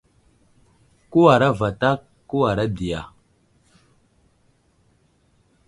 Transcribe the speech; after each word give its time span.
Kəwara 1.11 1.49
vatak 1.59 1.99
,kəwara 2.29 2.63
di 2.75 2.87
ya? 2.91 3.01